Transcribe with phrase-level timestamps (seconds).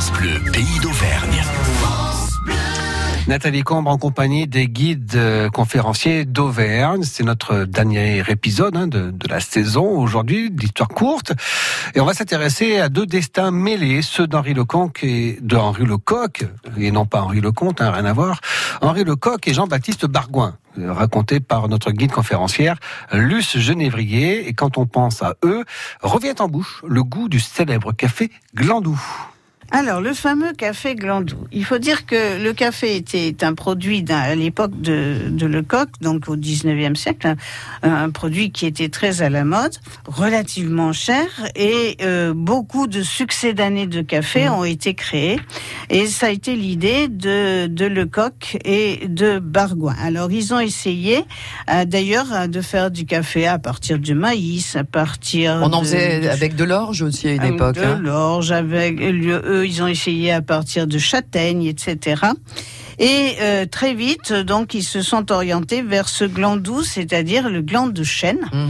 [0.00, 1.42] France Bleu, pays d'Auvergne.
[3.28, 7.02] Nathalie Combre en compagnie des guides euh, conférenciers d'Auvergne.
[7.02, 11.34] C'est notre dernier épisode hein, de, la saison aujourd'hui, d'histoire courte.
[11.94, 16.46] Et on va s'intéresser à deux destins mêlés, ceux d'Henri Leconque et de Henri Lecoq,
[16.78, 18.40] et non pas Henri Lecomte, hein, rien à voir.
[18.80, 22.76] Henri Lecoq et Jean-Baptiste Bargoin, euh, racontés par notre guide conférencière
[23.12, 24.48] Luce Genévrier.
[24.48, 25.66] Et quand on pense à eux,
[26.00, 28.98] revient en bouche le goût du célèbre café Glandou.
[29.72, 31.36] Alors, le fameux café Glandou.
[31.52, 36.28] Il faut dire que le café était un produit à l'époque de, de, Lecoq, donc
[36.28, 37.34] au 19e siècle,
[37.82, 43.02] un, un, produit qui était très à la mode, relativement cher, et euh, beaucoup de
[43.02, 44.52] succès d'années de café mmh.
[44.52, 45.38] ont été créés.
[45.88, 49.94] Et ça a été l'idée de, de Lecoq et de Bargoin.
[50.02, 51.24] Alors, ils ont essayé,
[51.72, 55.60] euh, d'ailleurs, de faire du café à partir du maïs, à partir...
[55.62, 57.76] On en de, faisait avec de l'orge aussi à une époque.
[57.76, 58.00] De hein.
[58.02, 58.98] l'orge, avec...
[59.64, 62.22] Ils ont essayé à partir de châtaignes, etc.
[62.98, 67.62] Et euh, très vite, donc, ils se sont orientés vers ce gland doux, c'est-à-dire le
[67.62, 68.40] gland de chêne.
[68.52, 68.68] Mmh.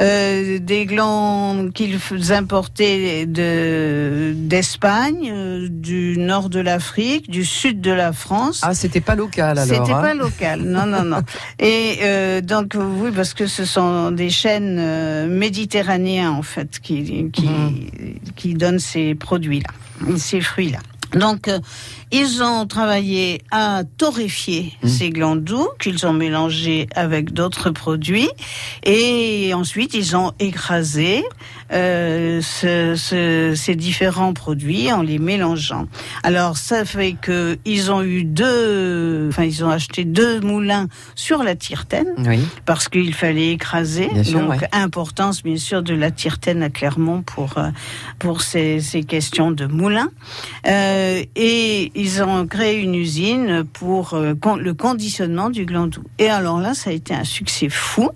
[0.00, 1.98] Euh, des glands qu'ils
[2.32, 8.60] importaient de d'Espagne, euh, du nord de l'Afrique, du sud de la France.
[8.62, 9.64] Ah, c'était pas local alors.
[9.64, 11.22] C'était hein pas local, non, non, non.
[11.58, 17.30] Et euh, donc oui, parce que ce sont des chênes euh, méditerranéens en fait qui
[17.30, 17.88] qui, mmh.
[18.34, 19.70] qui donnent ces produits-là,
[20.16, 20.80] ces fruits-là.
[21.14, 21.58] Donc, euh,
[22.10, 24.88] ils ont travaillé à torréfier mmh.
[24.88, 28.30] ces glands doux qu'ils ont mélangés avec d'autres produits
[28.84, 31.24] et ensuite ils ont écrasé
[31.72, 35.86] euh, ce, ce, ces différents produits en les mélangeant.
[36.22, 41.42] Alors, ça fait que ils ont eu deux, enfin ils ont acheté deux moulins sur
[41.42, 42.40] la Tirtaine oui.
[42.64, 44.08] parce qu'il fallait écraser.
[44.12, 44.68] Bien sûr, Donc, ouais.
[44.72, 47.70] importance bien sûr de la Tirtaine à Clermont pour euh,
[48.18, 50.10] pour ces, ces questions de moulins.
[50.66, 51.03] Euh,
[51.36, 56.02] et ils ont créé une usine pour euh, con, le conditionnement du glandou.
[56.18, 58.10] Et alors là, ça a été un succès fou.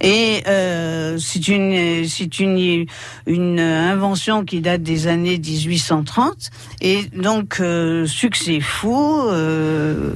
[0.00, 2.86] Et euh, c'est une, c'est une,
[3.26, 6.50] une invention qui date des années 1830.
[6.80, 9.20] Et donc euh, succès fou.
[9.28, 10.14] euh,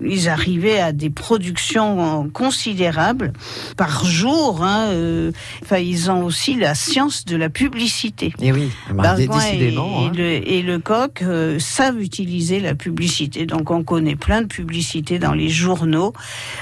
[0.00, 3.32] ils arrivaient à des productions considérables
[3.76, 4.62] par jour.
[4.62, 5.32] Hein, euh,
[5.62, 8.32] enfin, ils ont aussi la science de la publicité.
[8.40, 10.02] Et oui, bah, décidément.
[10.02, 10.12] et, hein.
[10.14, 11.22] et, le, et Lecoq
[11.56, 13.46] euh, savent utiliser la publicité.
[13.46, 16.12] Donc on connaît plein de publicités dans les journaux.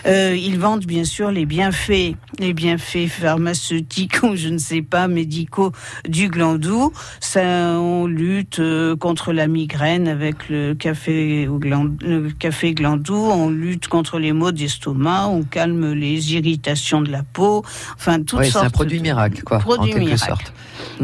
[0.06, 5.09] Euh, ils vendent bien sûr les bienfaits, les bienfaits pharmaceutiques ou je ne sais pas
[5.09, 5.72] médicaux
[6.09, 6.93] du glandou.
[7.21, 7.41] Ça,
[7.81, 13.16] on lutte euh, contre la migraine avec le café, au gland, le café glandou.
[13.16, 15.28] On lutte contre les maux d'estomac.
[15.28, 17.65] On calme les irritations de la peau.
[17.97, 18.66] Enfin toutes Ouais, c'est sortes.
[18.66, 20.25] un produit miracle, quoi, Produit en quelque miracle.
[20.27, 20.53] sorte.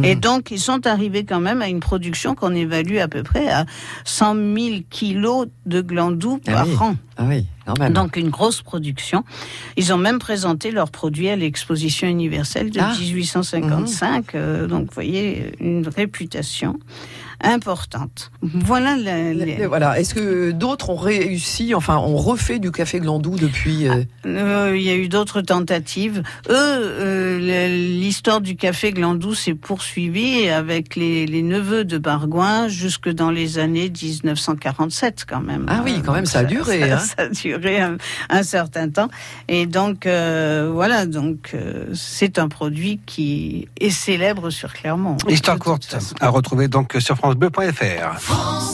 [0.03, 0.21] Et Mhm.
[0.21, 3.65] donc, ils sont arrivés quand même à une production qu'on évalue à peu près à
[4.05, 6.75] 100 000 kilos de glandou Ah par oui.
[6.81, 6.97] an.
[7.17, 7.47] Ah oui.
[7.93, 9.23] Donc, une grosse production.
[9.77, 12.93] Ils ont même présenté leurs produits à l'exposition universelle de Ah.
[12.99, 14.35] 1855.
[14.35, 16.79] Euh, donc, vous voyez, une réputation
[17.43, 18.31] importante.
[18.43, 18.97] Voilà
[19.69, 19.99] Voilà.
[19.99, 24.83] Est-ce que d'autres ont réussi, enfin, ont refait du café glandou depuis euh, Euh, il
[24.83, 26.23] y a eu d'autres tentatives.
[26.49, 33.09] Eux, euh, l'histoire du café Glandou s'est poursuivie avec les, les neveux de Bargoin jusque
[33.09, 35.67] dans les années 1947 quand même.
[35.69, 36.99] Ah oui, quand même, ça a duré, Ça, hein.
[36.99, 37.97] ça a duré un,
[38.29, 39.09] un certain temps.
[39.49, 45.17] Et donc euh, voilà, donc euh, c'est un produit qui est célèbre sur Clermont.
[45.29, 48.71] Histoire courte à retrouver donc sur francebleu.fr.